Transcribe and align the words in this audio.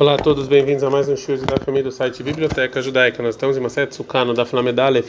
Olá 0.00 0.14
a 0.14 0.16
todos, 0.16 0.48
bem-vindos 0.48 0.82
a 0.82 0.88
mais 0.88 1.10
um 1.10 1.14
show 1.14 1.36
da 1.36 1.58
família 1.58 1.82
do 1.82 1.92
site 1.92 2.22
Biblioteca 2.22 2.80
Judaica. 2.80 3.22
Nós 3.22 3.34
estamos 3.34 3.58
em 3.58 3.60
Maset 3.60 3.94
Sukano 3.94 4.32
da 4.32 4.46
Flamedalev 4.46 5.06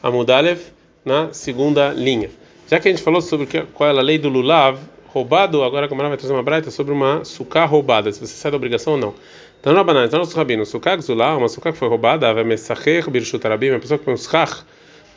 Amudalev 0.00 0.60
na 1.04 1.32
segunda 1.32 1.88
linha. 1.88 2.30
Já 2.68 2.78
que 2.78 2.86
a 2.86 2.92
gente 2.92 3.02
falou 3.02 3.20
sobre 3.20 3.48
qual 3.74 3.90
é 3.90 3.98
a 3.98 4.00
lei 4.00 4.18
do 4.18 4.28
Lulav, 4.28 4.78
roubado, 5.08 5.64
agora 5.64 5.86
a 5.86 5.88
Gamara 5.88 6.10
vai 6.10 6.16
trazer 6.16 6.32
uma 6.32 6.44
braita 6.44 6.70
sobre 6.70 6.92
uma 6.92 7.24
suká 7.24 7.64
roubada, 7.64 8.12
se 8.12 8.20
você 8.20 8.34
sai 8.34 8.52
da 8.52 8.56
obrigação 8.56 8.92
ou 8.92 8.98
não. 9.00 9.14
Então, 9.60 9.72
na 9.72 9.82
banana, 9.82 10.06
então, 10.06 10.20
nosso 10.20 10.36
rabino, 10.36 10.64
suká 10.64 10.94
gzulá, 10.94 11.36
uma 11.36 11.48
suká 11.48 11.72
que 11.72 11.78
foi 11.78 11.88
roubada, 11.88 12.32
vai 12.32 12.44
mesacher 12.44 13.10
birshut 13.10 13.44
arabim, 13.44 13.70
uma 13.70 13.80
pessoa 13.80 13.98
que 13.98 14.04
põe 14.04 14.14
um 14.14 14.16
schach 14.16 14.62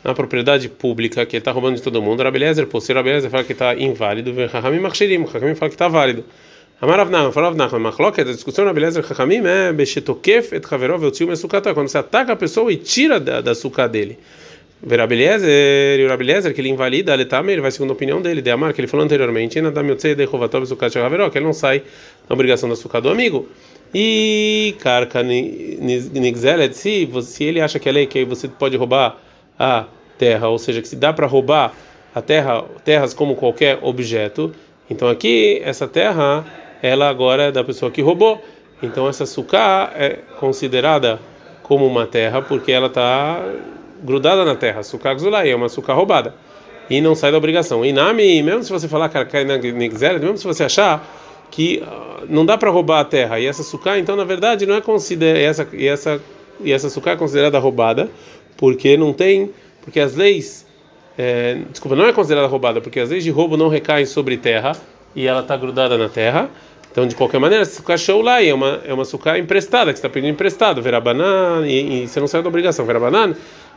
na 0.02 0.12
propriedade 0.12 0.68
pública, 0.68 1.24
que 1.24 1.36
ele 1.36 1.40
está 1.40 1.52
roubando 1.52 1.76
de 1.76 1.82
todo 1.82 2.02
mundo. 2.02 2.20
Rabeliezer, 2.20 2.66
por 2.66 2.80
ser 2.80 2.96
Rabeliezer, 2.96 3.30
fala 3.30 3.44
que 3.44 3.52
está 3.52 3.76
inválido, 3.76 4.34
Rahamim 4.52 4.80
Machshirim, 4.80 5.24
Rahamim 5.24 5.54
fala 5.54 5.68
que 5.68 5.76
está 5.76 5.86
válido. 5.86 6.24
Amar 6.84 7.00
Avnachman, 7.00 7.32
fala 7.32 7.46
Avnachman, 7.46 7.80
Machloket, 7.80 8.28
a 8.28 8.32
discussão 8.32 8.66
na 8.66 8.72
beleza 8.74 9.02
Chachamim 9.02 9.40
é 9.46 9.72
Beshetokef 9.72 10.54
et 10.54 10.70
Haverov 10.70 11.02
Yotzil 11.02 11.26
Mesukata, 11.26 11.72
quando 11.72 11.88
você 11.88 11.96
ataca 11.96 12.34
a 12.34 12.36
pessoa 12.36 12.70
e 12.70 12.76
tira 12.76 13.18
da, 13.18 13.40
da 13.40 13.54
suca 13.54 13.88
dele. 13.88 14.18
Verabeliezer, 14.82 15.98
e 15.98 16.04
o 16.04 16.08
Rabeliezer, 16.10 16.52
que 16.52 16.60
ele 16.60 16.68
invalida, 16.68 17.16
tá, 17.24 17.42
ele 17.48 17.62
vai 17.62 17.70
segundo 17.70 17.92
a 17.92 17.92
opinião 17.94 18.20
dele, 18.20 18.42
de 18.42 18.50
Amar, 18.50 18.74
que 18.74 18.82
ele 18.82 18.86
falou 18.86 19.02
anteriormente, 19.02 19.58
tzei 19.96 20.14
de 20.14 20.26
Chovatov 20.26 20.66
Sukat 20.66 20.98
Haverov, 20.98 21.30
que 21.30 21.38
ele 21.38 21.46
não 21.46 21.54
sai 21.54 21.82
da 22.28 22.34
obrigação 22.34 22.68
da 22.68 22.76
suca 22.76 23.00
do 23.00 23.08
amigo. 23.08 23.48
E 23.94 24.74
Karka 24.80 25.22
Nigzelet, 25.22 26.76
se, 26.76 27.08
se 27.22 27.44
ele 27.44 27.62
acha 27.62 27.78
que 27.78 27.88
é 27.88 27.92
lei 27.92 28.06
que 28.06 28.26
você 28.26 28.46
pode 28.46 28.76
roubar 28.76 29.16
a 29.58 29.86
terra, 30.18 30.48
ou 30.50 30.58
seja, 30.58 30.82
que 30.82 30.88
se 30.88 30.96
dá 30.96 31.14
para 31.14 31.26
roubar 31.26 31.72
a 32.14 32.20
terra, 32.20 32.62
terras 32.84 33.14
como 33.14 33.36
qualquer 33.36 33.78
objeto, 33.80 34.52
então 34.90 35.08
aqui 35.08 35.62
essa 35.64 35.88
terra 35.88 36.44
ela 36.84 37.08
agora 37.08 37.44
é 37.44 37.50
da 37.50 37.64
pessoa 37.64 37.90
que 37.90 38.02
roubou. 38.02 38.44
Então 38.82 39.08
essa 39.08 39.24
suká 39.24 39.90
é 39.96 40.18
considerada 40.38 41.18
como 41.62 41.86
uma 41.86 42.06
terra 42.06 42.42
porque 42.42 42.70
ela 42.70 42.88
está 42.88 43.42
grudada 44.02 44.44
na 44.44 44.54
terra. 44.54 44.82
Suká 44.82 45.16
é 45.46 45.54
uma 45.56 45.70
suká 45.70 45.94
roubada 45.94 46.34
e 46.90 47.00
não 47.00 47.14
sai 47.14 47.32
da 47.32 47.38
obrigação. 47.38 47.86
E 47.86 47.90
nami, 47.90 48.42
mesmo 48.42 48.62
se 48.62 48.70
você 48.70 48.86
falar 48.86 49.08
mesmo 50.20 50.36
se 50.36 50.44
você 50.44 50.64
achar 50.64 51.02
que 51.50 51.82
uh, 51.82 52.26
não 52.28 52.44
dá 52.44 52.58
para 52.58 52.68
roubar 52.68 53.00
a 53.00 53.04
terra 53.04 53.40
e 53.40 53.46
essa 53.46 53.62
suká, 53.62 53.98
então 53.98 54.14
na 54.14 54.24
verdade 54.24 54.66
não 54.66 54.74
é 54.74 54.82
considerada 54.82 55.38
essa 55.38 55.66
e 55.72 55.86
essa 55.86 56.20
e 56.60 56.70
essa 56.70 56.90
suká 56.90 57.12
é 57.12 57.16
considerada 57.16 57.58
roubada 57.58 58.10
porque 58.58 58.94
não 58.98 59.14
tem 59.14 59.50
porque 59.82 60.00
as 60.00 60.14
leis 60.14 60.66
é, 61.16 61.60
desculpa 61.70 61.96
não 61.96 62.06
é 62.06 62.12
considerada 62.12 62.46
roubada 62.46 62.82
porque 62.82 63.00
as 63.00 63.08
leis 63.08 63.24
de 63.24 63.30
roubo 63.30 63.56
não 63.56 63.68
recaem 63.68 64.04
sobre 64.04 64.36
terra 64.36 64.72
e 65.16 65.26
ela 65.26 65.40
está 65.40 65.56
grudada 65.56 65.96
na 65.96 66.08
terra 66.08 66.50
então, 66.94 67.08
de 67.08 67.16
qualquer 67.16 67.40
maneira, 67.40 67.64
sucá 67.64 67.96
show 67.96 68.22
lá 68.22 68.40
é 68.40 68.54
uma 68.54 68.80
é 68.84 68.94
uma 68.94 69.04
sucá 69.04 69.36
emprestada 69.36 69.92
que 69.92 69.98
está 69.98 70.08
pedindo 70.08 70.30
emprestado, 70.30 70.80
verabanan 70.80 71.66
e, 71.66 72.04
e 72.04 72.06
você 72.06 72.20
não 72.20 72.28
sai 72.28 72.40
da 72.40 72.48
obrigação, 72.48 72.86
verabanan. 72.86 73.34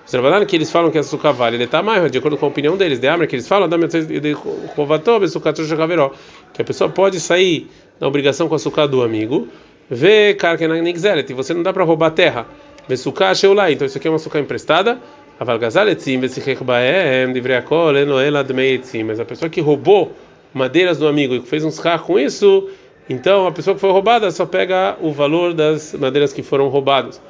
Verabanan 0.07 0.45
que 0.45 0.55
eles 0.55 0.69
falam 0.69 0.91
que 0.91 0.99
essa 0.99 1.09
sucá 1.09 1.31
vale, 1.31 1.55
ele 1.55 1.63
está 1.63 1.81
mais 1.81 2.11
de 2.11 2.17
acordo 2.19 2.37
com 2.37 2.45
a 2.45 2.49
opinião 2.49 2.77
deles, 2.77 2.99
de 2.99 3.07
Amra 3.07 3.25
que 3.25 3.35
eles 3.35 3.47
falam, 3.47 3.67
que 6.53 6.61
a 6.61 6.63
pessoa 6.63 6.91
pode 6.91 7.19
sair 7.19 7.67
da 7.99 8.07
obrigação 8.07 8.47
com 8.47 8.53
a 8.53 8.59
sucá 8.59 8.85
do 8.85 9.01
amigo, 9.01 9.47
vê 9.89 10.35
karkenagzeret, 10.35 11.31
e 11.31 11.33
você 11.33 11.55
não 11.55 11.63
dá 11.63 11.73
para 11.73 11.83
roubar 11.83 12.11
terra. 12.11 12.45
Vesuká 12.87 13.33
show 13.33 13.51
lá, 13.51 13.71
então 13.71 13.87
isso 13.87 13.97
aqui 13.97 14.07
é 14.07 14.11
uma 14.11 14.19
sucá 14.19 14.39
emprestada. 14.39 14.99
Mas 15.39 15.49
a 19.19 19.25
pessoa 19.25 19.49
que 19.49 19.59
roubou 19.59 20.11
madeiras 20.53 20.99
do 20.99 21.07
amigo 21.07 21.33
e 21.33 21.41
fez 21.41 21.63
um 21.63 21.71
schar 21.71 22.03
com 22.03 22.19
isso, 22.19 22.69
então, 23.09 23.47
a 23.47 23.51
pessoa 23.51 23.73
que 23.73 23.79
foi 23.79 23.91
roubada 23.91 24.29
só 24.31 24.45
pega 24.45 24.97
o 25.01 25.11
valor 25.11 25.53
das 25.53 25.93
madeiras 25.93 26.33
que 26.33 26.43
foram 26.43 26.67
roubadas. 26.67 27.21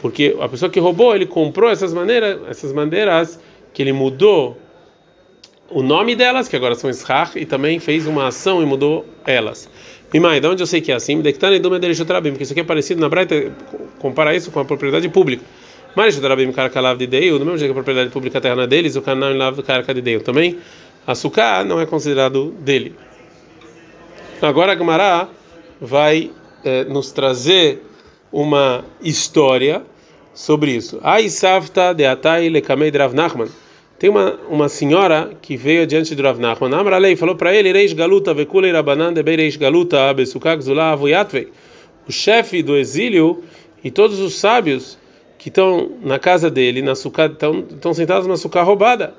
Porque 0.00 0.36
a 0.40 0.48
pessoa 0.48 0.70
que 0.70 0.78
roubou, 0.78 1.14
ele 1.14 1.26
comprou 1.26 1.70
essas 1.70 1.92
madeiras, 1.92 2.40
essas 2.48 2.72
madeiras 2.72 3.40
que 3.72 3.82
ele 3.82 3.92
mudou 3.92 4.56
o 5.70 5.82
nome 5.82 6.14
delas, 6.14 6.46
que 6.46 6.54
agora 6.54 6.74
são 6.74 6.88
Ishach, 6.90 7.36
e 7.36 7.44
também 7.44 7.80
fez 7.80 8.06
uma 8.06 8.28
ação 8.28 8.62
e 8.62 8.66
mudou 8.66 9.04
elas. 9.26 9.68
Mais, 10.14 10.40
de 10.40 10.46
onde 10.46 10.62
eu 10.62 10.66
sei 10.66 10.80
que 10.80 10.92
é 10.92 10.94
assim? 10.94 11.20
Porque 11.20 12.42
isso 12.42 12.52
aqui 12.52 12.60
é 12.60 12.64
parecido 12.64 13.00
na 13.00 13.08
Braita, 13.08 13.50
compara 13.98 14.36
isso 14.36 14.52
com 14.52 14.60
a 14.60 14.64
propriedade 14.64 15.08
pública. 15.08 15.42
Mas 15.96 16.16
Trabim 16.16 16.52
Karkalav 16.52 16.96
de 16.96 17.06
Deu, 17.06 17.38
do 17.38 17.44
mesmo 17.44 17.58
jeito 17.58 17.72
que 17.72 17.78
a 17.78 17.82
propriedade 17.82 18.10
pública 18.10 18.40
terra 18.40 18.54
na 18.54 18.66
deles, 18.66 18.94
o 18.94 19.02
canal 19.02 19.32
Lav 19.34 19.60
Karka 19.62 19.92
de 19.92 20.00
Deu 20.00 20.20
também. 20.20 20.58
Açúcar 21.06 21.64
não 21.64 21.80
é 21.80 21.86
considerado 21.86 22.50
dele. 22.60 22.94
Agora 24.44 24.72
a 24.72 24.76
Gemara 24.76 25.28
vai 25.80 26.30
eh, 26.64 26.84
nos 26.84 27.10
trazer 27.12 27.82
uma 28.30 28.84
história 29.00 29.82
sobre 30.34 30.72
isso. 30.72 31.00
Aisavta 31.02 31.94
de 31.94 32.04
Atai 32.04 32.48
lekamei 32.50 32.90
de 32.90 32.98
Rav 32.98 33.14
Nachman. 33.14 33.48
Tem 33.98 34.10
uma, 34.10 34.38
uma 34.50 34.68
senhora 34.68 35.30
que 35.40 35.56
veio 35.56 35.86
diante 35.86 36.14
de 36.14 36.22
Rav 36.22 36.38
Nachman. 36.38 36.74
Amralei 36.74 37.16
falou 37.16 37.36
para 37.36 37.54
ele: 37.54 37.72
Reish 37.72 37.94
galuta 37.94 38.34
vekulei 38.34 38.70
rabanan 38.70 39.14
de 39.14 39.22
reish 39.22 39.56
galuta 39.56 40.12
besukak 40.12 40.62
zula 40.62 40.92
avuyatvei. 40.92 41.48
O 42.06 42.12
chefe 42.12 42.62
do 42.62 42.76
exílio 42.76 43.42
e 43.82 43.90
todos 43.90 44.18
os 44.18 44.34
sábios 44.34 44.98
que 45.38 45.48
estão 45.48 45.92
na 46.02 46.18
casa 46.18 46.50
dele, 46.50 46.82
na 46.82 46.94
sucá, 46.94 47.26
estão, 47.26 47.60
estão 47.60 47.94
sentados 47.94 48.26
na 48.26 48.36
sucá 48.36 48.62
roubada, 48.62 49.14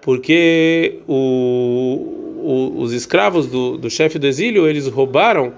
porque 0.00 1.00
o 1.06 2.19
o, 2.42 2.80
os 2.80 2.92
escravos 2.92 3.46
do, 3.46 3.76
do 3.76 3.90
chefe 3.90 4.18
do 4.18 4.26
exílio, 4.26 4.68
eles 4.68 4.86
roubaram 4.86 5.52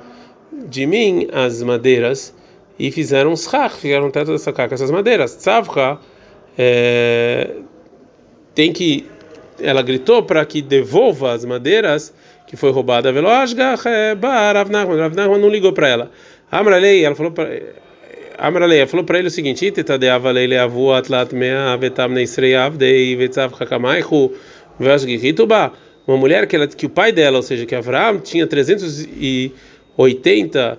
de 0.69 0.87
mim 0.87 1.29
as 1.33 1.63
madeiras 1.63 2.35
e 2.79 2.91
fizeram 2.91 3.37
schach, 3.37 3.77
fizeram 3.77 4.11
teto 4.11 4.33
dessa 4.33 4.53
com 4.53 4.63
essas 4.63 4.91
madeiras. 4.91 5.37
Tzavcha 5.37 5.99
é, 6.59 7.51
tem 8.55 8.73
que 8.73 9.07
ela 9.61 9.83
gritou 9.83 10.23
para 10.23 10.45
que 10.45 10.61
devolva 10.61 11.33
as 11.33 11.45
madeiras 11.45 12.13
que 12.47 12.57
foi 12.57 12.71
roubada. 12.71 13.11
É, 13.11 13.13
Rav 14.53 14.71
Nachman 14.71 15.39
não 15.39 15.49
ligou 15.49 15.73
para 15.73 15.89
ela. 15.89 16.11
Amralei, 16.51 17.05
ela 17.05 17.15
falou 17.15 17.33
para 17.33 17.49
Amralei, 18.39 18.79
ela 18.79 18.89
falou 18.89 19.05
para 19.07 19.19
ele 19.19 19.29
o 19.29 19.31
seguinte: 19.31 19.67
Iteta 19.67 19.99
de 19.99 20.09
avalei 20.09 20.47
leavu 20.47 20.93
atlat 20.93 21.33
mea 21.33 21.77
vetam 21.77 22.09
neisrei 22.09 22.55
avdei 22.55 23.15
vetzavcha 23.17 23.65
kamaichu 23.65 24.33
vesgihituba 24.79 25.73
uma 26.07 26.17
mulher 26.17 26.47
que, 26.47 26.55
ela, 26.57 26.67
que 26.67 26.87
o 26.87 26.91
pai 26.91 27.13
dela, 27.13 27.37
ou 27.37 27.43
seja, 27.43 27.67
que 27.67 27.75
Abraão 27.75 28.19
tinha 28.19 28.47
380 28.47 30.79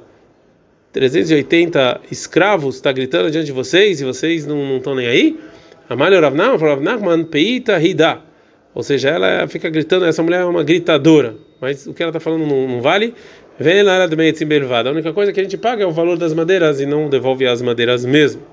380 0.91 2.01
escravos, 2.11 2.75
está 2.75 2.91
gritando 2.91 3.31
diante 3.31 3.47
de 3.47 3.51
vocês 3.51 4.00
e 4.00 4.06
vocês 4.06 4.45
não 4.45 4.78
estão 4.78 4.94
nem 4.94 5.07
aí? 5.07 5.39
Ravnam, 5.89 6.56
Ravnachman 6.56 7.23
Peita 7.23 7.79
Hida. 7.79 8.19
Ou 8.75 8.84
seja, 8.84 9.09
ela 9.09 9.47
fica 9.47 9.69
gritando, 9.69 10.06
essa 10.06 10.22
mulher 10.22 10.41
é 10.41 10.45
uma 10.45 10.63
gritadora, 10.63 11.35
mas 11.59 11.88
o 11.88 11.94
que 11.94 12.03
ela 12.03 12.11
está 12.11 12.19
falando 12.19 12.45
não, 12.45 12.67
não 12.67 12.81
vale. 12.81 13.16
Vem 13.59 13.81
lá 13.81 14.05
do 14.05 14.16
meio 14.16 14.35
A 14.72 14.91
única 14.91 15.11
coisa 15.13 15.34
que 15.34 15.40
a 15.40 15.44
gente 15.44 15.57
paga 15.57 15.84
é 15.84 15.85
o 15.85 15.91
valor 15.91 16.17
das 16.17 16.34
madeiras 16.34 16.79
e 16.79 16.85
não 16.85 17.09
devolve 17.09 17.47
as 17.47 17.61
madeiras 17.61 18.05
mesmo. 18.05 18.44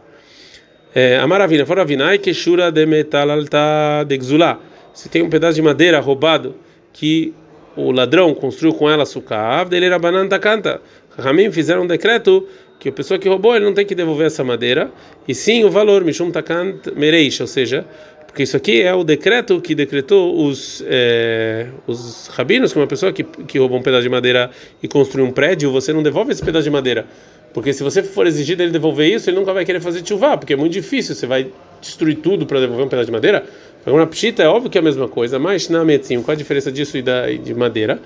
É, 0.95 1.19
a 1.19 1.27
maravilha, 1.27 1.67
fora 1.67 1.85
vinai 1.85 2.17
que 2.19 2.33
shura 2.33 2.71
de 2.71 2.87
metal 2.87 3.31
alta 3.31 4.05
de 4.07 4.23
xulá 4.23 4.59
se 4.93 5.09
tem 5.09 5.23
um 5.23 5.31
pedaço 5.31 5.55
de 5.55 5.63
madeira 5.63 6.01
roubado 6.01 6.55
que 6.93 7.35
o 7.77 7.93
ladrão 7.93 8.35
construiu 8.35 8.75
com 8.75 8.91
ela 8.91 9.07
sucav, 9.07 9.69
dele 9.69 9.87
era 9.87 9.99
banana 9.99 10.29
da 10.29 10.39
canta. 10.39 10.81
Ramim 11.17 11.51
fizeram 11.51 11.83
um 11.83 11.87
decreto 11.87 12.47
que 12.79 12.89
a 12.89 12.93
pessoa 12.93 13.19
que 13.19 13.29
roubou 13.29 13.55
ele 13.55 13.65
não 13.65 13.75
tem 13.75 13.85
que 13.85 13.95
devolver 13.95 14.27
essa 14.27 14.43
madeira, 14.43 14.91
e 15.29 15.35
sim 15.35 15.65
o 15.65 15.71
valor, 15.71 16.03
Mishum 16.03 16.31
Takant 16.31 16.87
Mereish, 16.97 17.41
ou 17.41 17.47
seja, 17.47 17.85
porque 18.31 18.45
isso 18.45 18.57
aqui 18.57 18.81
é 18.81 18.95
o 18.95 19.03
decreto 19.03 19.61
que 19.61 19.75
decretou 19.75 20.47
os, 20.47 20.85
é, 20.87 21.67
os 21.85 22.29
rabinos, 22.29 22.73
que 22.73 22.79
uma 22.79 22.87
pessoa 22.87 23.13
que, 23.13 23.25
que 23.25 23.59
rouba 23.59 23.75
um 23.75 23.83
pedaço 23.83 24.05
de 24.05 24.09
madeira 24.09 24.53
e 24.81 24.87
construi 24.87 25.25
um 25.25 25.33
prédio, 25.33 25.73
você 25.73 25.93
não 25.93 26.01
devolve 26.01 26.31
esse 26.31 26.41
pedaço 26.41 26.63
de 26.63 26.71
madeira. 26.71 27.07
Porque 27.53 27.73
se 27.73 27.83
você 27.83 28.05
for 28.05 28.29
exigir 28.29 28.57
dele 28.57 28.71
devolver 28.71 29.13
isso, 29.13 29.29
ele 29.29 29.37
nunca 29.37 29.53
vai 29.53 29.65
querer 29.65 29.81
fazer 29.81 30.07
chuvá, 30.07 30.37
porque 30.37 30.53
é 30.53 30.57
muito 30.57 30.73
difícil, 30.73 31.17
você 31.17 31.27
vai 31.27 31.49
destruir 31.81 32.19
tudo 32.19 32.47
para 32.47 32.61
devolver 32.61 32.87
um 32.87 32.89
pedaço 32.89 33.07
de 33.07 33.13
madeira. 33.13 33.45
Agora, 33.85 34.07
pshita 34.07 34.45
é 34.45 34.47
óbvio 34.47 34.71
que 34.71 34.79
é 34.79 34.81
a 34.81 34.85
mesma 34.85 35.09
coisa, 35.09 35.37
mas 35.41 35.69
na 35.69 35.85
medicina, 35.85 36.23
qual 36.23 36.33
a 36.33 36.39
diferença 36.39 36.71
disso 36.71 36.97
e 36.97 37.03
da 37.03 37.27
de 37.27 37.53
madeira? 37.53 38.01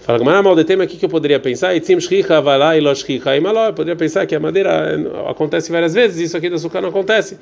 Fala, 0.00 0.18
mas 0.24 0.42
mal 0.42 0.56
de 0.56 0.64
tema 0.64 0.82
aqui 0.82 0.96
que 0.96 1.04
eu 1.04 1.08
poderia 1.08 1.38
pensar, 1.38 1.76
itzim 1.76 2.00
shricha 2.00 2.40
valá 2.40 2.76
e 2.76 2.80
lo 2.80 2.92
shricha 2.92 3.36
imaló, 3.36 3.66
eu 3.66 3.72
poderia 3.72 3.94
pensar 3.94 4.26
que 4.26 4.34
a 4.34 4.40
madeira 4.40 4.98
acontece 5.28 5.70
várias 5.70 5.94
vezes, 5.94 6.18
isso 6.18 6.36
aqui 6.36 6.50
da 6.50 6.56
açúcar 6.56 6.80
não 6.80 6.88
acontece. 6.88 7.38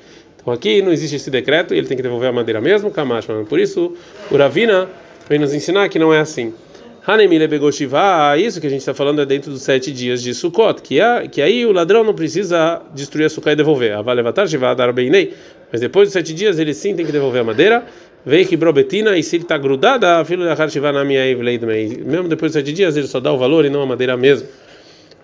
Então 0.48 0.56
aqui 0.56 0.80
não 0.80 0.90
existe 0.90 1.16
esse 1.16 1.30
decreto, 1.30 1.74
ele 1.74 1.86
tem 1.86 1.94
que 1.94 2.02
devolver 2.02 2.30
a 2.30 2.32
madeira 2.32 2.58
mesmo, 2.58 2.90
kamash, 2.90 3.26
por 3.46 3.60
isso 3.60 3.94
o 4.30 4.36
Ravina 4.38 4.88
vem 5.28 5.38
nos 5.38 5.52
ensinar 5.52 5.90
que 5.90 5.98
não 5.98 6.12
é 6.12 6.20
assim. 6.20 6.54
Hanemile 7.06 7.46
Begoshiva, 7.46 8.34
isso 8.38 8.58
que 8.58 8.66
a 8.66 8.70
gente 8.70 8.80
está 8.80 8.94
falando 8.94 9.20
é 9.20 9.26
dentro 9.26 9.50
dos 9.50 9.60
sete 9.60 9.92
dias 9.92 10.22
de 10.22 10.32
Sukkot, 10.32 10.80
que, 10.80 10.98
é, 11.00 11.28
que 11.28 11.42
aí 11.42 11.66
o 11.66 11.72
ladrão 11.72 12.02
não 12.02 12.14
precisa 12.14 12.80
destruir 12.94 13.26
a 13.26 13.28
Sukkot 13.28 13.52
e 13.52 13.56
devolver. 13.56 13.92
Avalevatar 13.92 14.48
Shiva 14.48 14.74
dar 14.74 14.90
beinei. 14.90 15.34
Mas 15.70 15.82
depois 15.82 16.08
dos 16.08 16.14
sete 16.14 16.32
dias 16.32 16.58
ele 16.58 16.72
sim 16.72 16.96
tem 16.96 17.04
que 17.04 17.12
devolver 17.12 17.42
a 17.42 17.44
madeira. 17.44 17.84
Vem 18.24 18.46
que 18.46 18.56
brobetina 18.56 19.18
e 19.18 19.22
se 19.22 19.36
ele 19.36 19.44
está 19.44 19.58
grudada, 19.58 20.24
filho 20.24 20.44
da 20.44 20.54
Harshiva 20.54 20.92
na 20.92 21.04
minha 21.04 21.20
Mesmo 21.36 22.26
depois 22.26 22.52
dos 22.52 22.62
sete 22.62 22.72
dias 22.72 22.96
ele 22.96 23.06
só 23.06 23.20
dá 23.20 23.30
o 23.30 23.36
valor 23.36 23.66
e 23.66 23.70
não 23.70 23.82
a 23.82 23.86
madeira 23.86 24.16
mesmo. 24.16 24.48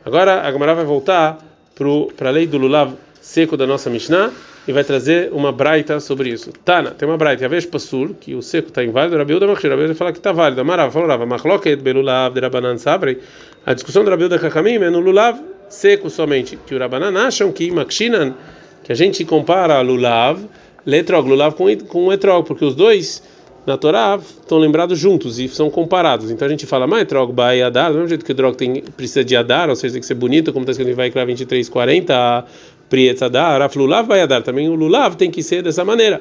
Agora 0.05 0.47
a 0.47 0.51
Gamara 0.51 0.75
vai 0.75 0.85
voltar 0.85 1.39
para 2.15 2.29
a 2.29 2.33
lei 2.33 2.47
do 2.47 2.59
lulav 2.59 2.93
seco 3.23 3.57
da 3.57 3.67
nossa 3.67 3.89
Mishnah 3.89 4.31
e 4.67 4.73
vai 4.73 4.83
trazer 4.83 5.31
uma 5.33 5.53
braita 5.53 6.01
sobre 6.01 6.31
isso. 6.31 6.51
Tana, 6.65 6.91
tem 6.91 7.07
uma 7.07 7.17
braita, 7.17 7.45
a 7.45 7.49
vez 7.49 7.67
passur, 7.67 8.15
que 8.19 8.35
o 8.35 8.43
seco 8.43 8.69
está 8.69 8.83
inválido, 8.83 9.17
Rabiuda 9.17 9.47
Machir, 9.47 9.71
Rabiuda 9.71 9.95
fala 9.95 10.13
que 10.13 10.19
está 10.19 10.33
válido. 10.33 10.61
Amarav, 10.61 10.93
falou 10.93 11.09
Rava, 11.09 11.27
Machloket 11.27 11.83
belulav 11.83 12.35
de 12.35 12.41
Rabanan 12.41 12.79
Sabre. 12.79 13.19
A 13.67 13.75
discussão 13.75 14.05
do 14.05 14.11
Rabiuda 14.11 14.39
Kakamim 14.39 14.77
é 14.77 14.91
no 14.91 15.01
lulav 15.01 15.39
seco 15.69 16.09
somente, 16.09 16.57
que 16.67 16.75
o 16.75 16.79
Rabanan 16.79 17.27
acham 17.27 17.53
que 17.53 17.71
Makshinan, 17.71 18.35
que 18.83 18.93
a 18.93 18.95
gente 18.95 19.25
compara 19.25 19.81
lulav, 19.81 20.41
letrog, 20.87 21.29
lulav 21.29 21.55
com, 21.55 21.67
com 21.87 22.13
etrog, 22.13 22.47
porque 22.47 22.65
os 22.65 22.75
dois 22.75 23.23
na 23.67 23.79
Torá 23.79 24.19
estão 24.21 24.59
lembrados 24.59 24.99
juntos 24.99 25.39
e 25.39 25.49
são 25.49 25.71
comparados. 25.71 26.31
Então 26.31 26.47
a 26.47 26.51
gente 26.51 26.67
fala, 26.67 26.87
mas 26.87 27.03
etrog 27.03 27.33
bai 27.33 27.63
adar, 27.63 27.91
do 27.91 27.95
mesmo 27.95 28.09
jeito 28.09 28.25
que 28.25 28.33
o 28.33 28.35
drog 28.35 28.57
tem, 28.57 28.83
precisa 28.97 29.25
de 29.25 29.35
adar, 29.35 29.71
ou 29.71 29.77
seja, 29.77 29.95
tem 29.95 30.01
que 30.01 30.07
ser 30.07 30.15
bonito, 30.15 30.53
como 30.53 30.65
está 30.65 30.73
escrito 30.73 30.91
em 30.91 30.95
Vaikra 30.95 31.25
23, 31.25 31.69
40, 31.69 32.45
Prietzadar, 32.89 33.61
Aflulav 33.63 34.07
Bayadar, 34.07 34.43
também 34.43 34.69
o 34.69 34.75
Lulav 34.75 35.17
tem 35.17 35.31
que 35.31 35.43
ser 35.43 35.63
dessa 35.63 35.85
maneira. 35.85 36.21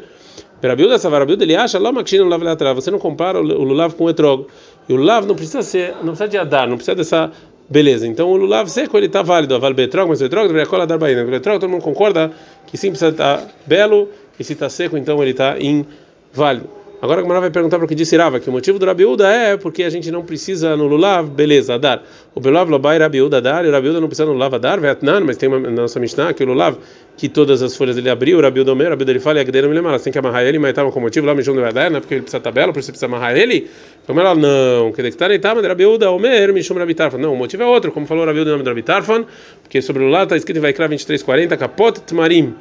Perabilda 0.62 0.98
Savarabilda, 0.98 1.44
ele 1.44 1.56
acha, 1.56 1.78
Lamakshin 1.78 2.20
Lulav 2.20 2.42
Lateral, 2.42 2.76
você 2.76 2.90
não 2.90 3.00
compara 3.00 3.40
o 3.40 3.44
Lulav 3.44 3.96
com 3.96 4.06
o 4.06 4.10
Etrog. 4.10 4.48
E 4.88 4.94
o 4.94 4.96
Lulav 4.96 5.26
não 5.26 5.36
precisa 5.36 5.62
ser, 5.62 5.94
não 5.98 6.14
precisa 6.14 6.28
de 6.28 6.38
Adar, 6.38 6.68
não 6.68 6.78
precisa 6.78 6.96
dessa 6.96 7.32
beleza. 7.70 8.08
Então 8.08 8.32
o 8.32 8.38
Lulav 8.38 8.70
seco 8.70 8.98
ele 8.98 9.08
está 9.08 9.22
válido, 9.22 9.56
a 9.56 9.60
Val 9.60 9.74
Betrog, 9.74 10.10
mas 10.10 10.22
o 10.22 10.26
Etrog 10.26 10.48
deveria 10.48 10.68
colar 10.68 10.86
dar 10.86 10.98
Bahia. 10.98 11.26
O 11.26 11.34
Etrog 11.34 11.60
todo 11.60 11.70
mundo 11.70 11.82
concorda 11.82 12.32
que 12.68 12.78
sim 12.78 12.90
precisa 12.90 13.12
estar 13.12 13.38
tá 13.40 13.48
belo, 13.66 14.10
e 14.40 14.44
se 14.44 14.54
está 14.54 14.70
seco, 14.70 14.98
então 14.98 15.22
ele 15.22 15.32
está 15.32 15.58
inválido. 15.60 16.83
Agora 17.04 17.20
a 17.20 17.22
Gamara 17.22 17.42
vai 17.42 17.52
perguntar 17.52 17.76
para 17.76 17.84
o 17.84 17.88
que 17.90 17.96
disse 17.96 18.16
Rava, 18.16 18.40
que 18.40 18.48
o 18.48 18.52
motivo 18.54 18.80
do 18.80 18.86
Rabiúda 18.86 19.28
é 19.28 19.58
porque 19.58 19.84
a 19.84 19.90
gente 19.90 20.10
não 20.10 20.24
precisa 20.24 20.78
no 20.78 20.88
Lulav, 20.88 21.30
beleza, 21.30 21.78
dar. 21.78 22.02
O 22.34 22.40
Belav 22.40 22.70
Lobai 22.70 22.98
Rabiúda 22.98 23.42
dar, 23.42 23.66
e 23.66 23.68
o 23.68 23.74
Rabiúda 23.74 24.00
não 24.00 24.08
precisa 24.08 24.26
no 24.26 24.32
Lulav 24.32 24.58
dar, 24.58 24.80
Vietnã, 24.80 25.20
mas 25.20 25.36
tem 25.36 25.50
uma, 25.50 25.60
na 25.60 25.82
nossa 25.82 26.00
Mishnah 26.00 26.34
que 26.34 26.42
o 26.42 26.48
Lulav, 26.48 26.78
que 27.18 27.28
todas 27.28 27.62
as 27.62 27.76
folhas 27.76 27.98
ele 27.98 28.10
abriu, 28.10 28.38
o 28.38 28.42
Rabiúda 28.42 28.72
Omer, 28.72 28.88
o 28.88 28.90
Rabiúda 28.92 29.12
ele 29.12 29.20
fala, 29.20 29.40
e 29.40 29.42
a 29.42 29.44
Gdeira 29.44 29.68
me 29.68 29.74
lembra, 29.74 30.00
tem 30.00 30.14
que 30.14 30.18
amarrar 30.18 30.44
ele, 30.44 30.58
mas 30.58 30.70
estava 30.70 30.94
com 30.94 31.02
motivo 31.02 31.28
lá, 31.28 31.36
Mishum 31.36 31.54
de 31.54 31.74
dar, 31.74 31.92
não 31.92 31.98
é 31.98 32.00
porque 32.00 32.14
ele 32.14 32.22
precisa 32.22 32.40
tabela, 32.40 32.72
por 32.72 32.80
isso 32.80 32.90
precisa 32.90 33.08
amarrar 33.08 33.36
ele? 33.36 33.70
Então 34.02 34.18
ela, 34.18 34.34
não, 34.34 34.94
que 34.94 35.04
dectar 35.04 35.30
tá, 35.42 35.56
mas 35.56 35.66
Rabiúda 35.66 36.10
Omer, 36.10 36.54
Mishum 36.54 36.76
Rabitarfan. 36.76 37.18
Não, 37.18 37.34
o 37.34 37.36
motivo 37.36 37.64
é 37.64 37.66
outro, 37.66 37.92
como 37.92 38.06
falou 38.06 38.24
o 38.24 38.28
Rabiúda 38.28 38.52
nome 38.52 38.64
do 38.64 38.70
Rabitarfan, 38.70 39.26
porque 39.62 39.82
sobre 39.82 40.04
o 40.04 40.06
Lulav 40.06 40.24
está 40.24 40.38
escrito 40.38 40.56
em 40.56 40.62
Vaikra 40.62 40.88
2340, 40.88 41.58
Kapot 41.58 42.00
Tmarim 42.00 42.56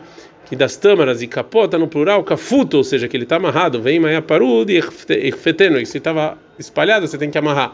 que 0.52 0.56
das 0.56 0.76
tâmaras 0.76 1.22
e 1.22 1.26
capota 1.26 1.78
no 1.78 1.88
plural, 1.88 2.22
cafuto, 2.22 2.76
ou 2.76 2.84
seja, 2.84 3.08
que 3.08 3.16
ele 3.16 3.24
está 3.24 3.36
amarrado, 3.36 3.80
vem 3.80 3.98
maia 3.98 4.20
parud 4.20 4.70
e 4.70 4.76
irfeteno, 4.76 5.80
e 5.80 5.86
se 5.86 5.96
estava 5.96 6.36
espalhado, 6.58 7.08
você 7.08 7.16
tem 7.16 7.30
que 7.30 7.38
amarrar. 7.38 7.72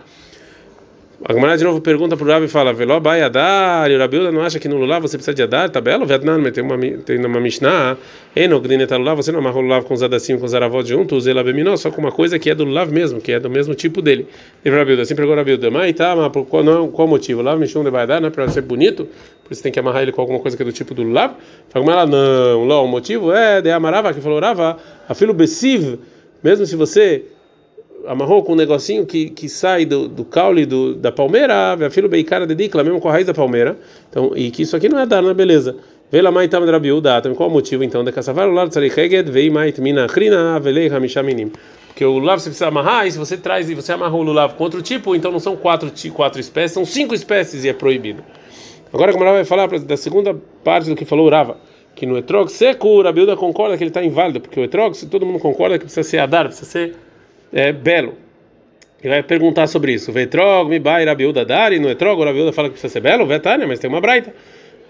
A 1.25 1.33
Gemara 1.33 1.59
de 1.59 1.65
novo 1.65 1.81
pergunta 1.81 2.17
para 2.17 2.25
o 2.25 2.31
Rabi 2.31 2.47
e 2.47 2.49
fala: 2.49 2.73
Veló 2.73 3.01
vai 3.01 3.23
Adar, 3.23 3.91
e 3.91 3.97
o 3.97 3.99
Rabiuda 3.99 4.31
não 4.31 4.41
acha 4.41 4.61
que 4.61 4.69
no 4.69 4.77
Lulav 4.77 5.03
você 5.03 5.17
precisa 5.17 5.35
de 5.35 5.43
Adar? 5.43 5.69
Tá 5.69 5.81
belo? 5.81 6.07
Vietnã, 6.07 6.41
tem 6.53 6.63
uma, 6.63 6.79
tem 7.05 7.19
uma 7.19 7.41
Mishnah, 7.41 7.97
Enogdineta 8.37 8.97
Lulav, 8.97 9.17
você 9.17 9.33
não 9.33 9.41
amarra 9.41 9.59
o 9.59 9.83
com 9.83 9.95
os 9.95 10.03
Adassim 10.05 10.39
com 10.39 10.45
os 10.45 10.55
Aravot 10.55 10.89
juntos, 10.89 11.27
ela 11.27 11.43
beminó, 11.43 11.77
só 11.77 11.91
com 11.91 12.01
uma 12.01 12.13
coisa 12.13 12.39
que 12.39 12.49
é 12.49 12.55
do 12.55 12.65
Lulav 12.65 12.93
mesmo, 12.93 13.21
que 13.21 13.33
é 13.33 13.41
do 13.41 13.51
mesmo 13.51 13.75
tipo 13.75 14.01
dele. 14.01 14.29
E 14.65 14.71
o 14.71 14.73
Rabiuda, 14.73 15.03
assim 15.03 15.17
pegou 15.17 15.33
o 15.33 15.37
Rabiuda, 15.37 15.73
mas 15.73 15.93
tá, 15.97 16.15
mas 16.15 16.31
qual, 16.49 16.63
não, 16.63 16.89
qual 16.89 17.09
motivo? 17.09 17.41
Lulav 17.41 17.59
Mishum 17.59 17.83
de 17.83 17.91
Baidar, 17.91 18.21
não 18.21 18.29
é 18.29 18.31
para 18.31 18.47
ser 18.47 18.63
bonito, 18.63 19.09
por 19.43 19.53
isso 19.53 19.63
tem 19.63 19.73
que 19.73 19.81
amarrar 19.81 20.03
ele 20.03 20.13
com 20.13 20.21
alguma 20.21 20.39
coisa 20.39 20.57
que 20.57 20.63
é 20.63 20.67
do 20.67 20.73
tipo 20.73 20.95
do 20.95 21.03
Lulav? 21.03 21.35
Fala, 21.71 21.93
ela 21.95 22.07
não, 22.07 22.65
lá, 22.65 22.81
o 22.81 22.87
motivo 22.87 23.33
é 23.33 23.61
de 23.61 23.73
Amarava, 23.73 24.15
que 24.15 24.21
falou 24.21 24.39
Rava, 24.39 24.77
afilo 25.09 25.35
Bessiv, 25.35 25.99
mesmo 26.45 26.65
se 26.65 26.77
você 26.77 27.25
amarrou 28.07 28.43
com 28.43 28.53
um 28.53 28.57
negocinho 28.57 29.05
que, 29.05 29.31
que 29.31 29.49
sai 29.49 29.85
do, 29.85 30.09
do 30.09 30.25
caule 30.25 30.65
do, 30.65 30.95
da 30.95 31.11
palmeira, 31.11 31.77
filho 31.91 32.09
beicara 32.09 32.47
de 32.47 32.55
dicla, 32.55 32.85
mesmo 32.85 33.01
com 33.01 33.09
a 33.09 33.13
raiz 33.13 33.27
da 33.27 33.35
palmeira. 33.35 33.77
Então, 34.09 34.33
e 34.35 34.51
que 34.51 34.63
isso 34.63 34.77
aqui 34.77 34.89
não 34.89 34.99
é 34.99 35.07
dar, 35.07 35.23
não 35.23 35.31
é 35.31 35.35
beleza. 35.35 35.77
Vela 36.11 36.31
mai 36.31 36.49
tam 36.49 36.65
drabiuda, 36.65 37.21
qual 37.37 37.51
o 37.51 37.53
motivo 37.53 37.85
então 37.85 38.03
de 38.03 38.11
caçavar 38.11 38.49
o 38.49 38.53
lado 38.53 38.71
tsari 38.71 38.87
heged 38.87 39.31
vei 39.31 39.51
mai 39.51 39.73
tmina 39.73 40.07
achrina 40.07 40.59
velei 40.59 40.89
hamisha 40.89 41.23
minim. 41.23 41.53
Porque 41.89 42.03
o 42.03 42.17
lulav 42.17 42.41
você 42.41 42.49
precisa 42.49 42.69
amarrar, 42.69 43.07
e 43.07 43.13
se 43.13 43.19
você 43.19 43.37
traz 43.37 43.69
e 43.69 43.75
você 43.75 43.93
amarra 43.93 44.15
o 44.15 44.23
lulav 44.23 44.55
com 44.55 44.65
outro 44.65 44.81
tipo, 44.81 45.15
então 45.15 45.31
não 45.31 45.41
são 45.41 45.55
quatro, 45.57 45.93
quatro 46.15 46.41
espécies, 46.41 46.73
são 46.73 46.85
cinco 46.87 47.15
espécies 47.15 47.65
e 47.65 47.69
é 47.69 47.73
proibido. 47.75 48.23
Agora 48.91 49.13
como 49.13 49.25
ela 49.25 49.35
vai 49.35 49.45
falar 49.45 49.67
da 49.81 49.97
segunda 49.99 50.35
parte 50.65 50.89
do 50.89 50.97
que 50.97 51.05
falou 51.05 51.27
o 51.27 51.31
Rava, 51.31 51.59
que 51.95 52.07
no 52.07 52.17
etrog 52.17 52.49
seco, 52.51 52.89
o 52.89 53.03
Rabiuda 53.03 53.37
concorda 53.37 53.77
que 53.77 53.83
ele 53.83 53.91
está 53.91 54.03
inválido, 54.03 54.41
porque 54.41 54.59
o 54.59 54.65
etrog, 54.65 54.95
todo 55.07 55.27
mundo 55.27 55.41
concorda 55.41 55.77
que 55.77 55.85
precisa 55.85 56.09
ser 56.09 56.19
adar, 56.21 56.47
precisa 56.47 56.71
ser 56.71 56.95
é, 57.53 57.73
belo. 57.73 58.15
Ele 59.03 59.15
vai 59.15 59.23
perguntar 59.23 59.67
sobre 59.69 59.93
isso. 59.93 60.13
Vetrog, 60.13 60.69
mi 60.69 60.79
bai 60.79 61.05
rabiuda 61.05 61.45
dari, 61.45 61.79
no 61.79 61.89
etrog, 61.89 62.21
o 62.21 62.25
rabiuda 62.25 62.53
fala 62.53 62.69
que 62.69 62.73
precisa 62.73 62.93
ser 62.93 63.01
belo, 63.01 63.27
vetânia, 63.27 63.67
mas 63.67 63.79
tem 63.79 63.89
uma 63.89 64.01
braita. 64.01 64.35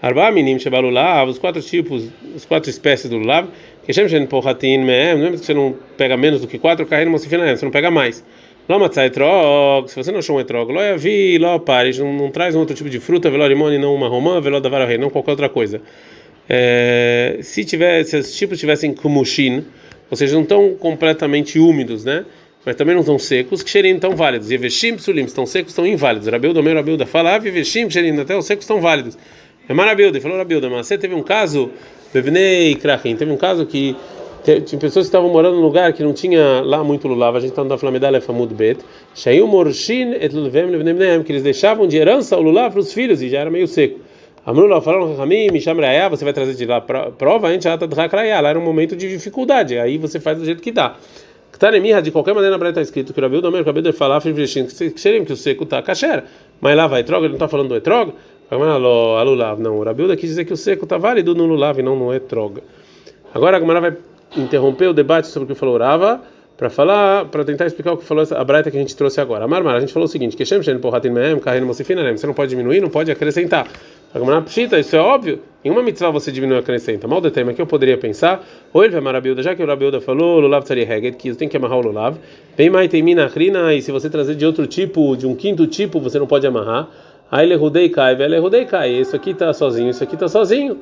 Arba 0.01 0.31
minim 0.31 0.57
shebalulav, 0.57 1.29
os 1.29 1.37
quatro 1.37 1.61
tipos, 1.61 2.07
as 2.35 2.45
quatro 2.45 2.69
espécies 2.69 3.09
do 3.09 3.17
lulav, 3.17 3.49
que 3.85 3.91
de 3.91 4.27
porratin 4.27 4.79
meem, 4.79 5.17
não 5.17 5.27
é 5.27 5.31
que 5.31 5.37
você 5.37 5.53
não 5.53 5.75
pega 5.97 6.15
menos 6.15 6.41
do 6.41 6.47
que 6.47 6.57
quatro, 6.57 6.85
carrega 6.85 7.11
mocifina, 7.11 7.55
você 7.55 7.65
não 7.65 7.71
pega 7.71 7.91
mais. 7.91 8.23
Lamatzai 8.67 9.07
etrog, 9.07 9.89
se 9.89 9.95
você 9.95 10.11
não 10.11 10.19
achou 10.19 10.37
um 10.37 10.39
etrog, 10.39 10.71
lo 10.71 10.97
vi, 10.97 11.37
lo 11.37 11.59
pares, 11.59 11.99
não, 11.99 12.13
não 12.13 12.31
traz 12.31 12.55
um 12.55 12.59
outro 12.59 12.75
tipo 12.75 12.89
de 12.89 12.99
fruta, 12.99 13.29
velo 13.29 13.45
limone, 13.45 13.77
não 13.77 13.93
uma 13.93 14.07
romã, 14.07 14.39
velo 14.39 14.61
da 14.61 14.69
vara 14.69 14.97
não 14.97 15.09
qualquer 15.09 15.31
outra 15.31 15.49
coisa. 15.49 15.81
É, 16.47 17.39
se 17.41 17.65
tiver, 17.65 18.03
se 18.03 18.17
os 18.17 18.35
tipos 18.35 18.59
tivessem 18.59 18.93
kumushin, 18.93 19.65
ou 20.09 20.15
seja, 20.15 20.33
não 20.33 20.43
estão 20.43 20.75
completamente 20.75 21.59
úmidos, 21.59 22.05
né? 22.05 22.25
Mas 22.65 22.75
também 22.75 22.93
não 22.93 23.01
estão 23.01 23.17
secos, 23.17 23.63
que 23.63 23.69
xerim 23.69 23.95
estão 23.95 24.15
válidos. 24.15 24.51
E 24.51 24.57
veshim 24.57 24.95
psulim 24.95 25.23
estão 25.23 25.45
secos, 25.45 25.71
estão 25.71 25.85
inválidos. 25.85 26.27
Rabeuda, 26.27 26.61
meu 26.61 26.75
Rabeuda, 26.75 27.05
falava 27.05 27.47
e 27.47 27.51
veshim 27.51 27.89
xerim, 27.89 28.19
até 28.19 28.37
os 28.37 28.45
secos 28.45 28.63
estão 28.63 28.81
válidos. 28.81 29.17
É 29.67 29.73
Marabeuda, 29.73 30.19
falou 30.19 30.37
Rabeuda, 30.37 30.69
mas 30.69 30.87
você 30.87 30.97
teve 30.97 31.13
um 31.13 31.23
caso, 31.23 31.69
bebnei 32.13 32.75
krachim, 32.75 33.15
teve 33.15 33.31
um 33.31 33.37
caso 33.37 33.65
que 33.65 33.95
tinha 34.43 34.79
pessoas 34.79 35.05
que 35.05 35.09
estavam 35.09 35.29
morando 35.29 35.57
num 35.57 35.61
lugar 35.61 35.93
que 35.93 36.01
não 36.01 36.13
tinha 36.13 36.61
lá 36.61 36.83
muito 36.83 37.07
lulav, 37.07 37.35
a 37.35 37.39
gente 37.39 37.51
está 37.51 37.63
no 37.63 37.77
Flamedal 37.77 38.19
Famud 38.21 38.53
Bet, 38.53 38.79
Shayu 39.13 39.45
Morshin 39.47 40.13
et 40.13 40.33
Lulvem 40.33 40.65
Levnem 40.67 41.23
que 41.23 41.31
eles 41.31 41.43
deixavam 41.43 41.87
de 41.87 41.97
herança 41.97 42.37
o 42.37 42.41
lulav 42.41 42.71
para 42.71 42.79
os 42.79 42.93
filhos 42.93 43.21
e 43.21 43.29
já 43.29 43.39
era 43.39 43.51
meio 43.51 43.67
seco. 43.67 43.99
Amrullah 44.45 44.81
falaram, 44.81 45.15
Ramim, 45.15 45.59
chama 45.59 45.83
você 46.09 46.23
vai 46.23 46.33
trazer 46.33 46.55
de 46.55 46.65
lá 46.65 46.81
prova, 46.81 47.49
a 47.49 47.51
gente 47.51 47.65
já 47.65 47.75
está 47.75 47.85
lá 48.41 48.49
era 48.49 48.57
um 48.57 48.63
momento 48.63 48.95
de 48.95 49.07
dificuldade, 49.09 49.77
aí 49.77 49.97
você 49.97 50.19
faz 50.19 50.39
do 50.39 50.45
jeito 50.45 50.61
que 50.63 50.71
dá. 50.71 50.95
Tanemia, 51.57 52.01
de 52.01 52.11
qualquer 52.11 52.33
maneira, 52.33 52.51
na 52.51 52.57
Braita 52.57 52.79
está 52.79 52.89
escrito 52.89 53.13
que 53.13 53.19
o 53.19 53.23
Rabiu 53.23 53.41
Domer, 53.41 53.61
o 53.61 53.65
Rabiu 53.65 53.91
falar, 53.91 54.21
que 54.21 55.33
o 55.33 55.35
seco 55.35 55.63
está 55.63 55.81
kasher, 55.81 56.23
mas 56.61 56.75
lá 56.75 56.87
vai 56.87 57.01
etrog, 57.01 57.21
ele 57.21 57.29
não 57.29 57.35
está 57.35 57.47
falando 57.47 57.69
do 57.69 57.75
etrog? 57.75 58.13
Alulav, 58.51 59.61
não, 59.61 59.77
o 59.77 59.83
Rabiu 59.83 60.07
quis 60.15 60.29
dizer 60.29 60.45
que 60.45 60.53
o 60.53 60.57
seco 60.57 60.85
está 60.85 60.97
válido 60.97 61.35
no 61.35 61.45
lulav 61.45 61.79
e 61.79 61.83
não 61.83 61.95
no 61.95 62.13
etrog. 62.13 62.61
Agora 63.33 63.57
a 63.57 63.59
Gamara 63.59 63.81
vai 63.81 63.97
interromper 64.37 64.87
o 64.87 64.93
debate 64.93 65.27
sobre 65.27 65.51
o 65.51 65.55
que 65.55 65.59
falou 65.59 65.77
Rava 65.77 66.21
para 66.57 66.69
falar, 66.69 67.25
para 67.25 67.45
tentar 67.45 67.67
explicar 67.67 67.93
o 67.93 67.97
que 67.97 68.05
falou 68.05 68.25
a 68.29 68.43
Braita 68.43 68.71
que 68.71 68.77
a 68.77 68.79
gente 68.79 68.95
trouxe 68.95 69.21
agora. 69.21 69.45
A 69.45 69.47
Marmar, 69.47 69.75
a 69.75 69.79
gente 69.79 69.93
falou 69.93 70.05
o 70.07 70.09
seguinte: 70.09 70.35
que 70.35 70.45
você 72.19 72.27
não 72.27 72.33
pode 72.33 72.49
diminuir, 72.49 72.81
não 72.81 72.89
pode 72.89 73.11
acrescentar. 73.11 73.67
A 74.13 74.19
Gamara 74.19 74.43
isso 74.79 74.95
é 74.95 74.99
óbvio. 74.99 75.41
Em 75.63 75.69
uma 75.69 75.83
mitzvah 75.83 76.09
você 76.09 76.31
diminui 76.31 76.55
e 76.55 76.59
acrescenta. 76.59 77.05
Mal 77.05 77.19
de 77.19 77.29
tema 77.31 77.53
que 77.53 77.61
eu 77.61 77.67
poderia 77.67 77.97
pensar, 77.97 78.41
ou 78.71 78.81
ele 78.81 78.93
vai 78.93 79.01
marabilda, 79.01 79.43
já 79.43 79.53
que 79.53 79.61
o 79.61 79.67
Rabilda 79.67 79.99
falou, 79.99 80.39
Lulav 80.39 80.63
Tsari 80.63 80.83
Heged, 80.83 81.17
que 81.17 81.35
tem 81.35 81.49
que 81.49 81.57
amarrar 81.57 81.79
o 81.79 81.81
Lulav. 81.81 82.15
Bem 82.55 82.69
mais 82.69 82.89
tem 82.89 83.03
mina 83.03 83.27
rina, 83.27 83.73
e 83.73 83.81
se 83.81 83.91
você 83.91 84.09
trazer 84.09 84.35
de 84.35 84.45
outro 84.45 84.65
tipo, 84.65 85.17
de 85.17 85.27
um 85.27 85.35
quinto 85.35 85.67
tipo, 85.67 85.99
você 85.99 86.17
não 86.17 86.27
pode 86.27 86.47
amarrar. 86.47 86.87
Aí 87.29 87.45
ele 87.45 87.55
rudei 87.55 87.89
cai, 87.89 88.15
velho, 88.15 88.41
rudei 88.41 88.63
cai. 88.63 88.89
Isso 88.89 89.13
aqui 89.17 89.31
está 89.31 89.51
sozinho, 89.51 89.89
isso 89.89 90.01
aqui 90.01 90.15
está 90.15 90.29
sozinho, 90.29 90.77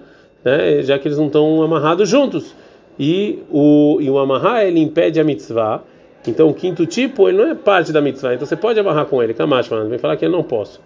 né? 0.46 0.84
Já 0.84 1.00
que 1.00 1.08
eles 1.08 1.18
não 1.18 1.26
estão 1.26 1.64
amarrados 1.64 2.08
juntos 2.08 2.54
e 3.00 3.40
o, 3.50 3.98
e 4.00 4.08
o 4.12 4.20
amarrar 4.20 4.64
ele 4.64 4.80
impede 4.80 5.20
a 5.20 5.24
mitzvah. 5.24 5.82
Então 6.28 6.50
o 6.50 6.54
quinto 6.54 6.86
tipo 6.86 7.28
ele 7.28 7.40
não 7.40 7.50
é 7.50 7.56
parte 7.56 7.92
da 7.92 8.00
mitzvah, 8.00 8.36
então 8.36 8.46
você 8.46 8.56
pode 8.56 8.80
amarrar 8.80 9.08
com 9.08 9.24
ele. 9.24 9.34
Kamash, 9.34 9.70
mano, 9.70 9.90
vem 9.90 9.98
falar 9.98 10.18
que 10.18 10.26
eu 10.26 10.30
não 10.30 10.44
posso. 10.44 10.80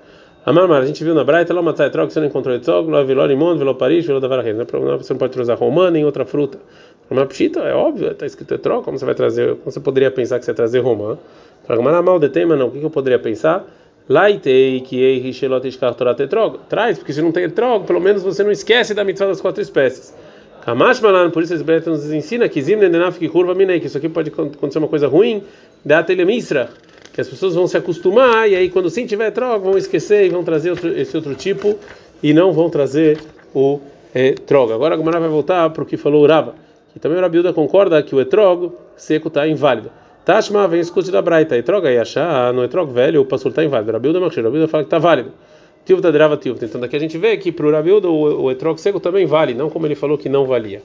Amar, 0.44 0.72
a 0.72 0.86
gente 0.86 1.04
viu 1.04 1.14
na 1.14 1.24
Braita, 1.24 1.54
lá 1.54 1.62
matzai 1.62 1.92
troca, 1.92 2.10
você 2.10 2.20
não 2.20 2.28
encontrou 2.28 2.56
etzog, 2.56 2.90
lá 2.90 3.04
viló 3.04 3.24
limão, 3.28 3.56
viló 3.56 3.76
paris, 3.76 4.08
viló 4.08 4.20
da 4.20 4.28
vararreira. 4.28 4.64
É 4.64 4.98
você 4.98 5.14
não 5.14 5.20
pode 5.20 5.34
trazer 5.34 5.54
romã 5.54 5.92
nem 5.92 6.04
outra 6.04 6.26
fruta. 6.26 6.58
Uma 7.12 7.28
pshita, 7.28 7.60
é 7.60 7.76
óbvio, 7.76 8.12
está 8.12 8.26
escrito 8.26 8.56
etrog, 8.56 8.84
como 8.84 8.98
você 8.98 9.06
vai 9.06 9.14
trazer, 9.14 9.56
como 9.58 9.72
você 9.72 9.80
poderia 9.80 10.10
pensar 10.10 10.40
que 10.40 10.46
você 10.46 10.52
vai 10.52 10.56
trazer 10.56 10.80
romã? 10.80 11.18
Fala, 11.68 12.02
mal 12.02 12.18
de 12.18 12.30
tema, 12.30 12.56
não, 12.56 12.70
o 12.70 12.72
que 12.72 12.82
eu 12.82 12.90
poderia 12.90 13.20
pensar? 13.20 13.68
Laitei 14.10 14.82
que 14.82 15.00
ei 15.00 15.20
richelot 15.20 15.68
escartorat 15.68 16.20
etrog. 16.20 16.58
Traz, 16.68 16.98
porque 16.98 17.14
se 17.14 17.22
não 17.22 17.32
tem 17.32 17.44
etrog, 17.44 17.86
pelo 17.86 18.02
menos 18.02 18.24
você 18.24 18.44
não 18.44 18.52
esquece 18.52 18.96
da 18.96 19.04
mitzvah 19.04 19.28
das 19.28 19.40
quatro 19.40 19.62
espécies. 19.62 20.16
Kamash 20.66 21.02
Malan, 21.02 21.30
por 21.30 21.44
isso 21.44 21.54
esse 21.54 21.64
Breta 21.64 21.90
nos 21.90 22.12
ensina 22.12 22.50
que 22.50 22.62
Zim 22.62 22.78
Nendenaf 22.78 23.20
curva 23.30 23.54
minei, 23.54 23.80
que 23.80 23.88
isso 23.88 23.98
aqui 23.98 24.10
pode 24.10 24.30
acontecer 24.30 24.80
uma 24.80 24.88
coisa 24.88 25.08
ruim, 25.08 25.44
da 25.84 26.04
Telemisra, 26.04 26.70
que 27.14 27.20
as 27.20 27.28
pessoas 27.28 27.56
vão 27.56 27.68
se 27.68 27.78
acostumar 27.78 28.50
e 28.50 28.56
aí 28.56 28.70
quando 28.70 28.90
sim 28.90 29.06
tiver 29.06 29.32
troca 29.32 29.60
vão 29.60 29.78
esquecer 29.78 30.26
e 30.26 30.30
vão 30.30 30.44
trazer 30.44 30.72
outro, 30.72 30.98
esse 30.98 31.16
outro 31.16 31.36
tipo 31.36 31.78
e 32.24 32.34
não 32.34 32.52
vão 32.54 32.70
trazer 32.70 33.20
o 33.54 33.80
etrog. 34.14 34.72
Agora 34.72 34.94
a 34.94 34.98
Gomara 34.98 35.20
vai 35.20 35.30
voltar 35.30 35.70
para 35.70 35.84
o 35.84 35.86
que 35.86 35.98
falou 35.98 36.24
o 36.24 36.28
Rava, 36.28 36.56
que 36.94 37.00
também 37.00 37.18
o 37.18 37.22
Rabiuda 37.22 37.54
concorda 37.54 38.02
que 38.02 38.16
o 38.16 38.22
etrog 38.22 38.72
seco 38.96 39.28
está 39.28 39.48
inválido. 39.48 39.92
Tashma 40.24 40.68
vem 40.68 40.80
escute 40.80 41.12
da 41.12 41.22
Braita, 41.22 41.58
etrog 41.58 41.88
aí 41.88 41.98
achar 41.98 42.54
no 42.54 42.64
etrog 42.64 42.92
velho 42.94 43.22
o 43.22 43.26
pastor 43.26 43.52
está 43.52 43.64
inválido. 43.64 43.92
Rabiuda 43.92 44.20
Machir, 44.20 44.44
Rabiuda 44.44 44.68
fala 44.68 44.84
que 44.84 44.88
está 44.88 45.00
válido. 45.00 45.32
Tilta 45.84 46.12
drava 46.12 46.38
tilta. 46.38 46.64
Então 46.64 46.80
daqui 46.80 46.96
a 46.96 47.00
gente 47.00 47.18
vê 47.18 47.36
que 47.38 47.52
para 47.52 47.66
o 47.66 47.72
Rabiuda 47.72 48.08
o, 48.08 48.44
o 48.44 48.52
etrog 48.52 48.80
seco 48.80 49.00
também 49.00 49.26
vale, 49.26 49.54
não 49.54 49.70
como 49.70 49.88
ele 49.88 49.96
falou 49.96 50.18
que 50.18 50.30
não 50.30 50.46
valia. 50.46 50.82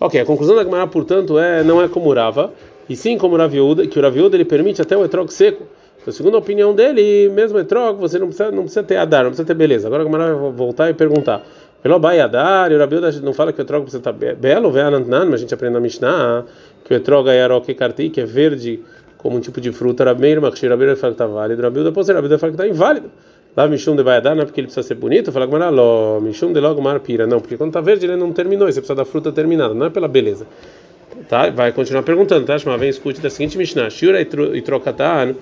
Ok, 0.00 0.18
a 0.18 0.24
conclusão 0.24 0.56
da 0.56 0.64
Gemara, 0.64 0.86
portanto, 0.86 1.38
é 1.38 1.62
não 1.62 1.80
é 1.82 1.86
como 1.86 2.12
Rava, 2.12 2.52
e 2.90 2.96
sim 2.96 3.16
como 3.16 3.36
Raviuda, 3.36 3.86
que 3.86 3.96
o 4.00 4.02
Raviuda 4.02 4.36
ele 4.36 4.44
permite 4.44 4.82
até 4.82 4.96
o 4.96 5.04
etrog 5.04 5.32
seco. 5.32 5.62
Então, 6.02 6.12
segundo 6.12 6.34
a 6.34 6.38
opinião 6.40 6.74
dele, 6.74 7.28
mesmo 7.28 7.56
etrog, 7.56 8.00
você 8.00 8.18
não 8.18 8.26
precisa, 8.26 8.50
não 8.50 8.64
precisa 8.64 8.82
ter 8.82 8.96
adar, 8.96 9.22
não 9.22 9.30
precisa 9.30 9.46
ter 9.46 9.54
beleza. 9.54 9.86
Agora 9.86 10.02
Gemara 10.02 10.34
vai 10.34 10.50
voltar 10.50 10.90
e 10.90 10.94
perguntar. 10.94 11.40
Pelo 11.80 12.00
Bai 12.00 12.20
Adar, 12.20 12.72
e 12.72 12.74
o 12.74 12.78
Rabiuda 12.80 13.12
não 13.22 13.32
fala 13.32 13.52
que 13.52 13.60
o 13.60 13.62
etrog 13.62 13.82
precisa 13.82 14.00
estar 14.00 14.12
belo, 14.12 14.72
mas 14.72 15.34
a 15.34 15.36
gente 15.36 15.54
aprende 15.54 15.74
na 15.74 15.80
Mishnah 15.80 16.44
que 16.84 16.92
o 16.92 16.96
etrog 16.96 17.28
é 17.28 17.42
aroque 17.42 17.74
karti, 17.74 18.10
que 18.10 18.20
é 18.20 18.26
verde 18.26 18.80
como 19.16 19.36
um 19.36 19.40
tipo 19.40 19.60
de 19.60 19.70
fruta. 19.70 20.02
Rabeir, 20.02 20.40
Machshir, 20.40 20.68
Rabeir 20.68 20.96
fala 20.96 21.12
que 21.12 21.22
está 21.22 21.26
válido. 21.26 21.62
Rabiuda, 21.62 22.02
ser, 22.02 22.14
Rabiuda 22.14 22.38
fala 22.38 22.52
que 22.52 22.60
está 22.60 22.66
inválido. 22.66 23.08
Lá 23.56 23.68
Mishum 23.68 23.94
de 23.94 24.02
Baiadar, 24.02 24.34
não 24.34 24.42
é 24.42 24.46
porque 24.46 24.60
ele 24.60 24.66
precisa 24.66 24.86
ser 24.86 24.94
bonito, 24.94 25.30
fala 25.30 25.46
que 25.46 26.24
Mishum 26.24 26.52
de 26.52 26.60
logo 26.60 26.82
mar 26.82 26.98
pira. 26.98 27.24
Não, 27.24 27.40
porque 27.40 27.56
quando 27.56 27.70
está 27.70 27.80
verde 27.80 28.06
ele 28.06 28.16
não 28.16 28.32
terminou, 28.32 28.66
você 28.66 28.80
precisa 28.80 28.96
da 28.96 29.04
fruta 29.04 29.30
terminada, 29.30 29.74
não 29.74 29.86
é 29.86 29.90
pela 29.90 30.08
beleza. 30.08 30.46
Tá? 31.28 31.50
Vai 31.50 31.72
continuar 31.72 32.02
perguntando, 32.02 32.46
tá? 32.46 32.56
Mas 32.64 32.80
vem 32.80 32.88
escute 32.88 33.20
da 33.20 33.30
seguinte 33.30 33.56
Mishnah: 33.58 33.90
Shura 33.90 34.20
e 34.20 34.62
trocatan, 34.62 35.34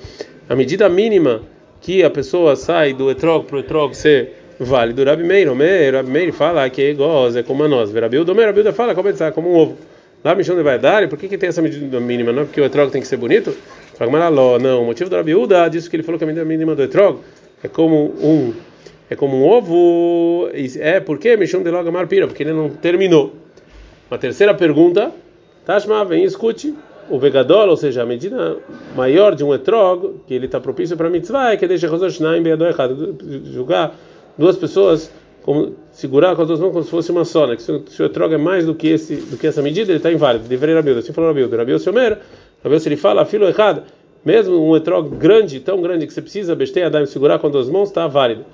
a 0.49 0.57
medida 0.57 0.89
mínima 0.89 1.43
que 1.81 2.03
a 2.03 2.11
pessoa 2.11 2.57
sai 2.57 2.93
do 2.93 3.11
etrog 3.11 3.47
para 3.47 3.57
o 3.57 3.61
etrog 3.61 3.95
ser 3.95 4.33
válido. 4.59 5.05
Rabi 5.05 5.25
Meir, 5.25 5.51
Omer, 5.51 5.95
Rabi 5.95 6.11
Meir 6.11 6.33
fala 6.33 6.69
que 6.69 6.83
é 6.83 6.91
igual, 6.91 7.29
é 7.37 7.43
como 7.43 7.65
a 7.65 7.69
nós. 7.69 7.91
Verabildo, 7.91 8.33
Omer, 8.33 8.47
Rabildo 8.47 8.73
fala 8.73 8.95
como 8.95 9.09
é 9.09 9.31
como 9.31 9.53
um 9.53 9.57
ovo. 9.57 9.79
Lá 10.25 10.35
Mishum 10.35 10.57
de 10.57 10.65
Baiadar, 10.65 11.09
por 11.09 11.17
que, 11.17 11.29
que 11.29 11.39
tem 11.39 11.49
essa 11.49 11.63
medida 11.63 12.01
mínima? 12.01 12.33
Não 12.33 12.43
é 12.43 12.45
porque 12.45 12.61
o 12.61 12.65
etrog 12.65 12.91
tem 12.91 13.01
que 13.01 13.07
ser 13.07 13.17
bonito? 13.17 13.57
Fala 13.95 14.31
não, 14.59 14.83
o 14.83 14.87
motivo 14.87 15.09
do 15.09 15.17
Rabiuda 15.17 15.69
disso 15.69 15.89
que 15.89 15.97
ele 15.97 16.03
falou 16.03 16.19
que 16.19 16.25
a 16.25 16.27
medida 16.27 16.45
mínima 16.45 16.75
do 16.75 16.83
etrog 16.83 17.21
é 17.63 17.69
como 17.69 18.15
um 18.21 18.53
é 19.11 19.17
como 19.17 19.37
um 19.37 19.49
ovo 19.49 20.51
é 20.79 21.01
porque 21.01 21.37
Mishum 21.37 21.63
de 21.63 21.71
logo 21.71 21.91
pira 22.07 22.27
porque 22.27 22.43
ele 22.43 22.53
não 22.53 22.69
terminou 22.69 23.35
uma 24.11 24.19
terceira 24.19 24.55
pergunta 24.55 25.11
Tashma 25.69 26.03
vem 26.03 26.25
escute 26.25 26.75
o 27.11 27.19
vegadol 27.19 27.69
ou 27.69 27.77
seja 27.77 28.03
a 28.03 28.07
medida 28.07 28.57
maior 28.97 29.35
de 29.35 29.45
um 29.45 29.53
etrog 29.53 30.15
que 30.27 30.33
ele 30.33 30.47
está 30.47 30.59
propício 30.59 30.97
para 30.97 31.11
mitzvah 31.11 31.53
é 31.53 31.59
que 31.59 31.69
deixa 31.69 31.87
Rososhnaim 31.89 32.43
beador 32.43 32.69
errado 32.69 33.19
julgar 33.45 33.95
duas 34.39 34.57
pessoas 34.57 35.13
como 35.43 35.75
segurar 35.93 36.35
com 36.35 36.41
as 36.41 36.49
duas 36.49 36.59
mãos 36.59 36.73
como 36.73 36.85
se 36.85 36.91
fosse 36.91 37.13
uma 37.13 37.25
só 37.27 37.47
né? 37.47 37.55
que 37.57 37.63
se, 37.63 37.71
o 37.73 38.07
etrog 38.07 38.33
é 38.33 38.39
mais 38.39 38.65
do 38.65 38.75
que 38.75 38.89
esse 38.89 39.17
do 39.17 39.37
que 39.37 39.47
essa 39.47 39.61
medida 39.61 39.91
ele 39.91 39.99
está 39.99 40.11
inválido 40.11 40.49
deveria 40.49 40.77
Rabiuda 40.77 41.01
assim 41.01 41.13
falou 41.13 41.29
Rabiuda 41.29 41.59
Rabiuda 41.59 41.79
se 41.79 41.91
Omer 41.91 42.19
Rabiuda 42.65 42.81
se 42.81 42.89
ele 42.89 42.97
fala 42.97 43.27
filo 43.27 43.47
errado 43.47 43.83
mesmo 44.25 44.59
um 44.59 44.77
etrog 44.77 45.09
grande, 45.17 45.61
tão 45.61 45.81
grande 45.81 46.07
que 46.07 46.13
você 46.13 46.21
precisa 46.23 46.55
bestei 46.55 46.83
a 46.83 47.07
segurar 47.07 47.39
com 47.39 47.49
duas 47.49 47.69
mãos, 47.69 47.89
está 47.89 48.07
válido. 48.07 48.45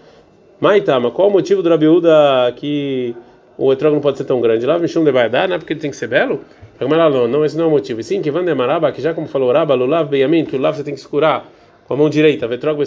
Maitama, 0.61 1.11
qual 1.11 1.29
o 1.29 1.33
motivo 1.33 1.63
do 1.63 1.69
Rabiúda 1.69 2.53
que 2.57 3.15
o 3.57 3.73
etrog 3.73 3.95
não 3.95 4.01
pode 4.01 4.19
ser 4.19 4.25
tão 4.25 4.41
grande? 4.41 4.67
Lá 4.67 4.79
Mishum 4.79 5.05
de 5.05 5.13
dar, 5.29 5.49
não 5.49 5.57
é 5.57 5.59
porque 5.59 5.73
ele 5.73 5.81
tem 5.81 5.91
que 5.91 5.97
ser 5.97 6.09
belo? 6.09 6.41
Não, 6.81 7.29
não, 7.29 7.45
esse 7.45 7.57
não 7.57 7.65
é 7.65 7.67
o 7.69 7.71
motivo. 7.71 8.01
E 8.01 8.05
sim, 8.05 8.21
que 8.21 8.31
Van 8.31 8.45
Demaraba, 8.45 8.91
que 8.91 9.01
já 9.01 9.15
como 9.15 9.29
falou 9.29 9.53
Raba, 9.53 9.75
Lulav 9.75 10.09
Beyamin, 10.09 10.45
que 10.45 10.57
o 10.57 10.61
Lav 10.61 10.77
você 10.77 10.83
tem 10.83 10.95
que 10.95 11.01
segurar 11.01 11.49
com 11.87 11.95
a 11.95 11.97
mão 11.97 12.11
direita, 12.11 12.47
o 12.47 12.53
etrog 12.53 12.83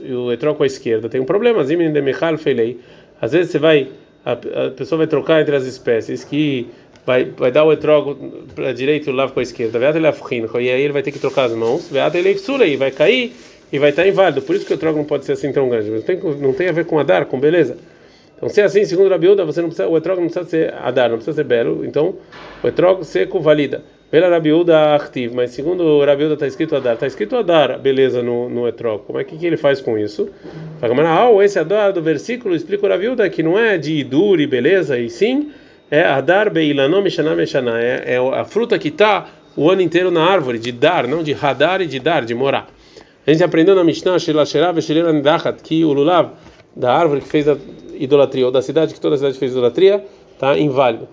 e 0.00 0.12
o 0.12 0.32
etrog 0.32 0.56
com 0.56 0.62
a 0.62 0.66
esquerda. 0.66 1.08
Tem 1.08 1.20
um 1.20 1.24
problema, 1.24 1.64
Zimin 1.64 1.92
de 1.92 2.00
Michal 2.00 2.36
Feilei. 2.36 2.78
Às 3.20 3.32
vezes 3.32 3.50
você 3.50 3.58
vai, 3.58 3.88
a, 4.24 4.36
pessoa 4.70 4.98
vai 4.98 5.06
trocar 5.06 5.40
entre 5.40 5.56
as 5.56 5.64
espécies 5.64 6.22
que 6.22 6.68
vai, 7.06 7.24
vai 7.24 7.50
dar 7.50 7.64
o 7.64 7.72
etrog 7.72 8.16
para 8.54 8.68
a 8.68 8.72
direita 8.72 9.10
e 9.10 9.12
o 9.12 9.16
lavo 9.16 9.32
com 9.32 9.40
a 9.40 9.42
esquerda. 9.42 9.78
E 9.78 10.70
aí 10.70 10.82
ele 10.82 10.92
vai 10.92 11.02
ter 11.02 11.10
que 11.10 11.18
trocar 11.18 11.44
as 11.44 11.52
mãos. 11.52 11.90
E 11.90 12.76
vai 12.76 12.90
cair 12.90 13.32
e 13.72 13.78
vai 13.78 13.90
estar 13.90 14.06
inválido. 14.06 14.42
Por 14.42 14.54
isso 14.54 14.66
que 14.66 14.72
o 14.72 14.76
etrog 14.76 14.96
não 14.96 15.04
pode 15.04 15.24
ser 15.24 15.32
assim 15.32 15.50
tão 15.50 15.68
grande. 15.68 15.90
Não 15.90 16.02
tem, 16.02 16.18
não 16.18 16.52
tem 16.52 16.68
a 16.68 16.72
ver 16.72 16.84
com 16.84 16.98
adar, 16.98 17.26
com 17.26 17.40
beleza. 17.40 17.76
Então, 18.44 18.52
se 18.52 18.60
é 18.60 18.64
assim, 18.64 18.84
segundo 18.84 19.06
a 19.06 19.12
Rabiuda, 19.12 19.42
você 19.42 19.62
não 19.62 19.68
precisa, 19.68 19.88
o 19.88 19.96
etrog 19.96 20.20
não 20.20 20.26
precisa 20.26 20.44
ser 20.44 20.74
adar, 20.74 21.08
não 21.08 21.16
precisa 21.16 21.34
ser 21.34 21.44
belo. 21.44 21.82
Então, 21.82 22.16
o 22.62 22.68
etrog 22.68 23.02
seco 23.02 23.40
valida. 23.40 23.82
Pela 24.10 24.28
Rabiuda 24.28 24.94
ativo, 24.94 25.34
mas 25.34 25.52
segundo 25.52 25.82
o 25.82 26.04
Rabiuda 26.04 26.34
está 26.34 26.46
escrito 26.46 26.76
adar, 26.76 26.92
está 26.92 27.06
escrito 27.06 27.36
adar, 27.36 27.78
beleza 27.78 28.22
no, 28.22 28.50
no 28.50 28.68
etrog. 28.68 29.02
Como 29.06 29.18
é 29.18 29.24
que, 29.24 29.38
que 29.38 29.46
ele 29.46 29.56
faz 29.56 29.80
com 29.80 29.96
isso? 29.98 30.28
Ah, 30.82 31.42
esse 31.42 31.58
adar 31.58 31.90
do 31.94 32.02
versículo 32.02 32.54
explica 32.54 32.84
o 32.84 32.88
Rabiuda 32.90 33.30
que 33.30 33.42
não 33.42 33.58
é 33.58 33.78
de 33.78 33.94
idur 33.94 34.38
e 34.38 34.46
beleza, 34.46 34.98
e 34.98 35.08
sim 35.08 35.50
é 35.90 36.02
Adar 36.02 36.52
Beilanom 36.52 37.00
Mishaná 37.00 37.34
Meshaná, 37.34 37.80
é, 37.80 38.14
é 38.14 38.18
a 38.18 38.44
fruta 38.44 38.78
que 38.78 38.88
está 38.88 39.26
o 39.56 39.70
ano 39.70 39.80
inteiro 39.80 40.10
na 40.10 40.22
árvore, 40.22 40.58
de 40.58 40.70
dar, 40.70 41.08
não 41.08 41.22
de 41.22 41.32
radar 41.32 41.80
e 41.80 41.86
de 41.86 41.98
dar, 41.98 42.26
de 42.26 42.34
morar. 42.34 42.68
A 43.26 43.32
gente 43.32 43.42
aprendeu 43.42 43.74
na 43.74 43.82
Mishnah, 43.82 44.18
que 45.62 45.82
o 45.82 45.92
lulav 45.94 46.32
da 46.74 46.92
árvore 46.92 47.20
que 47.20 47.28
fez 47.28 47.48
a 47.48 47.56
idolatria, 47.94 48.46
ou 48.46 48.52
da 48.52 48.62
cidade 48.62 48.94
que 48.94 49.00
toda 49.00 49.14
a 49.14 49.18
cidade 49.18 49.38
fez 49.38 49.52
idolatria, 49.52 50.04
está 50.32 50.58
inválido. 50.58 51.08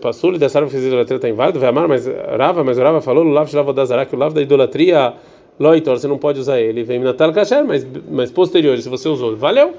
Passou 0.00 0.36
dessa 0.38 0.58
árvore 0.58 0.74
que 0.74 0.80
fez 0.80 0.86
idolatria 0.86 1.16
está 1.16 1.28
inválido, 1.28 1.58
vai 1.58 1.70
amar, 1.70 1.88
mas 1.88 2.06
Rava, 2.06 2.62
mas 2.62 2.78
Rava 2.78 3.00
falou, 3.00 3.24
lulav 3.24 3.48
shelav 3.50 3.72
dazara, 3.72 4.04
que 4.04 4.14
o 4.14 4.18
lulav 4.18 4.34
da 4.34 4.42
idolatria, 4.42 5.14
loitor, 5.58 5.98
você 5.98 6.06
não 6.06 6.18
pode 6.18 6.38
usar 6.38 6.60
ele. 6.60 6.84
Vem 6.84 6.98
natal 6.98 7.32
kasher, 7.32 7.64
mas, 7.64 7.86
mas 8.10 8.30
posterior, 8.30 8.76
se 8.78 8.88
você 8.88 9.08
usou, 9.08 9.36
valeu. 9.36 9.74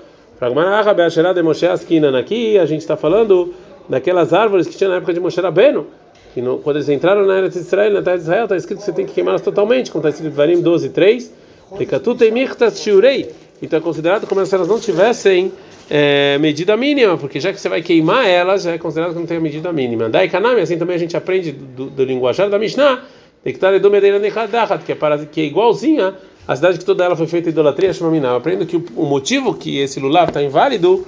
Aqui 2.18 2.58
a 2.58 2.66
gente 2.66 2.82
está 2.82 2.98
falando 2.98 3.54
daquelas 3.88 4.34
árvores 4.34 4.68
que 4.68 4.76
tinha 4.76 4.90
na 4.90 4.96
época 4.96 5.14
de 5.14 5.20
Moshe 5.20 5.40
Rabbeinu. 5.40 5.86
No, 6.36 6.58
quando 6.60 6.78
eles 6.78 6.90
entraram 6.90 7.26
na 7.26 7.38
Eretz 7.38 7.58
Israel, 7.58 7.94
na 7.94 8.02
terra 8.02 8.16
de 8.16 8.24
Israel, 8.24 8.44
está 8.46 8.56
escrito 8.56 8.80
que 8.80 8.86
você 8.86 8.94
tem 8.94 9.06
que 9.06 9.14
queimá-las 9.14 9.42
totalmente, 9.42 9.92
como 9.92 10.00
está 10.00 10.10
escrito 10.10 10.34
em 10.34 10.36
Varim 10.36 10.62
12, 10.62 10.90
3. 10.90 11.34
Então 13.62 13.78
é 13.80 13.82
considerado 13.82 14.26
como 14.28 14.46
se 14.46 14.56
elas 14.56 14.68
não 14.68 14.80
tivessem 14.80 15.52
é, 15.90 16.38
medida 16.38 16.76
mínima, 16.78 17.18
porque 17.18 17.40
já 17.40 17.52
que 17.52 17.60
você 17.60 17.70
vai 17.70 17.82
queimar 17.82 18.26
elas, 18.26 18.66
é 18.66 18.78
considerado 18.78 19.14
que 19.14 19.20
não 19.20 19.26
tem 19.26 19.38
a 19.38 19.42
medida 19.42 19.72
mínima. 19.72 20.10
Daí 20.10 20.30
Kanami, 20.30 20.62
assim 20.62 20.78
também 20.78 20.96
a 20.96 21.00
gente 21.00 21.16
aprende 21.16 21.52
do, 21.52 21.90
do 21.90 22.04
linguajar 22.04 22.50
da 22.50 22.58
Mishnah, 22.58 23.04
que 23.44 24.92
é, 24.92 24.96
para, 24.96 25.18
que 25.26 25.42
é 25.42 25.46
igualzinha 25.46 26.16
à 26.48 26.56
cidade 26.56 26.78
que 26.80 26.86
toda 26.86 27.04
ela 27.04 27.16
foi 27.16 27.28
feita 27.28 27.50
idolatria, 27.50 27.94
chama 27.94 28.12
Minah. 28.12 28.36
Aprendo 28.36 28.66
que 28.66 28.78
o, 28.78 28.86
o 28.96 29.06
motivo 29.06 29.54
que 29.54 29.80
esse 29.80 30.00
lular 30.00 30.28
está 30.28 30.42
inválido 30.42 31.06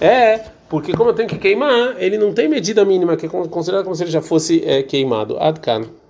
é 0.00 0.40
porque 0.68 0.94
como 0.94 1.10
eu 1.10 1.14
tenho 1.14 1.28
que 1.28 1.36
queimar, 1.36 1.96
ele 1.98 2.16
não 2.16 2.32
tem 2.32 2.48
medida 2.48 2.82
mínima, 2.82 3.14
que 3.14 3.26
é 3.26 3.28
considerado 3.28 3.84
como 3.84 3.94
se 3.94 4.04
ele 4.04 4.10
já 4.10 4.22
fosse 4.22 4.62
é, 4.64 4.82
queimado. 4.82 5.36
Adkan. 5.38 5.82